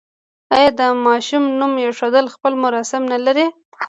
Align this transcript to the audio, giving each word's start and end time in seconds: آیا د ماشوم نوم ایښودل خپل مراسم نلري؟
آیا 0.55 0.69
د 0.79 0.81
ماشوم 1.05 1.43
نوم 1.59 1.73
ایښودل 1.83 2.25
خپل 2.35 2.53
مراسم 2.63 3.01
نلري؟ 3.13 3.45